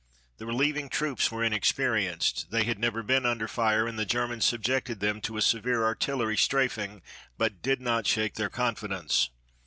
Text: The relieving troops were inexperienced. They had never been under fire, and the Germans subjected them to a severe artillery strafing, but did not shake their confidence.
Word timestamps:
The 0.37 0.47
relieving 0.47 0.89
troops 0.89 1.31
were 1.31 1.43
inexperienced. 1.43 2.49
They 2.49 2.63
had 2.63 2.79
never 2.79 3.03
been 3.03 3.23
under 3.23 3.47
fire, 3.47 3.87
and 3.87 3.99
the 3.99 4.03
Germans 4.07 4.45
subjected 4.45 4.99
them 4.99 5.21
to 5.21 5.37
a 5.37 5.43
severe 5.43 5.85
artillery 5.85 6.37
strafing, 6.37 7.03
but 7.37 7.61
did 7.61 7.79
not 7.79 8.07
shake 8.07 8.33
their 8.33 8.49
confidence. 8.49 9.29